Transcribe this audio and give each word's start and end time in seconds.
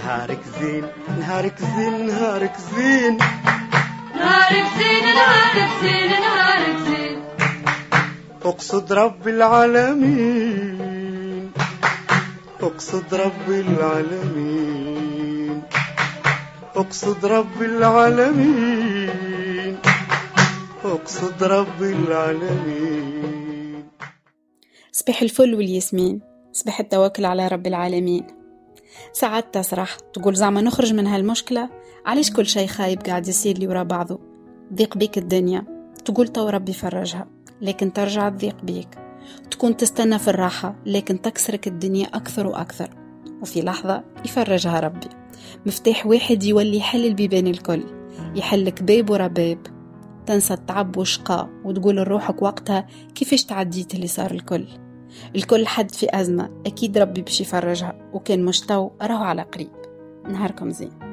نهارك 0.00 0.42
زين 0.60 0.84
نهارك 1.18 1.58
زين 1.58 2.06
نهارك 2.06 2.56
زين. 2.74 3.14
نهارك 4.16 4.66
زين 4.78 5.04
نهارك 5.18 5.70
زين 5.82 6.10
نهارك 6.24 6.76
زين. 6.86 7.18
أقصد 8.44 8.92
رب 8.92 9.28
العالمين 9.28 10.80
أقصد 12.60 13.14
رب 13.14 13.48
العالمين. 13.48 15.62
أقصد 16.76 17.26
رب 17.26 17.62
العالمين 17.62 19.10
أقصد 20.84 21.44
رب 21.44 21.82
العالمين. 21.82 23.84
صباح 24.92 25.22
الفل 25.22 25.54
والياسمين 25.54 26.20
صباح 26.52 26.80
التوكل 26.80 27.24
على 27.24 27.48
رب 27.48 27.66
العالمين. 27.66 28.39
ساعات 29.12 29.54
تسرح 29.54 29.96
تقول 29.96 30.34
زعما 30.34 30.60
نخرج 30.60 30.94
من 30.94 31.06
هالمشكلة؟ 31.06 31.70
علاش 32.06 32.30
كل 32.30 32.46
شي 32.46 32.66
خايب 32.66 33.02
قاعد 33.02 33.28
يصير 33.28 33.58
لي 33.58 33.66
ورا 33.66 33.82
بعضه؟ 33.82 34.20
ضيق 34.74 34.96
بيك 34.96 35.18
الدنيا. 35.18 35.64
تقول 36.04 36.28
تو 36.28 36.48
ربي 36.48 36.72
فرجها 36.72 37.26
لكن 37.60 37.92
ترجع 37.92 38.28
تضيق 38.28 38.64
بيك. 38.64 38.88
تكون 39.50 39.76
تستنى 39.76 40.18
في 40.18 40.28
الراحة 40.28 40.76
لكن 40.86 41.22
تكسرك 41.22 41.66
الدنيا 41.66 42.06
أكثر 42.06 42.46
وأكثر. 42.46 42.90
وفي 43.42 43.62
لحظة 43.62 44.04
يفرجها 44.24 44.80
ربي. 44.80 45.08
مفتاح 45.66 46.06
واحد 46.06 46.44
يولي 46.44 46.76
يحل 46.76 47.04
البيبان 47.04 47.46
الكل. 47.46 47.84
يحلك 48.34 48.82
باب 48.82 49.10
ورا 49.10 49.26
باب. 49.26 49.58
تنسى 50.26 50.54
التعب 50.54 50.96
والشقاء 50.96 51.48
وتقول 51.64 51.96
لروحك 51.96 52.42
وقتها 52.42 52.86
كيفاش 53.14 53.44
تعديت 53.44 53.94
اللي 53.94 54.06
صار 54.06 54.30
الكل. 54.30 54.66
الكل 55.36 55.66
حد 55.66 55.90
في 55.90 56.06
أزمة. 56.20 56.50
أكيد 56.66 56.98
ربي 56.98 57.22
باش 57.22 57.40
يفرجها. 57.40 58.10
وكان 58.12 58.44
مش 58.44 58.60
تو 58.60 58.90
راهو 59.02 59.24
على 59.24 59.42
قريب. 59.42 59.70
نهاركم 60.28 60.70
زين. 60.70 61.09